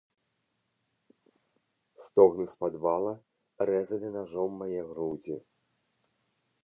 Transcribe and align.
Стогны 2.05 2.45
з 2.53 2.57
падвала 2.65 3.13
рэзалі 3.71 4.07
нажом 4.17 4.49
мае 4.63 4.81
грудзі. 4.93 5.35